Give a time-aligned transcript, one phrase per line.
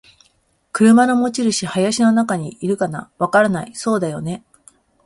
[0.73, 1.67] 「車の持ち主。
[1.67, 4.43] 林の中にいるかな？」「わからない。」「そうだよね。」